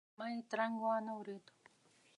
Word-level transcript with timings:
ما 0.17 0.25
یې 0.33 0.39
ترنګ 0.49 0.75
وانه 0.83 1.11
ورېد. 1.15 1.45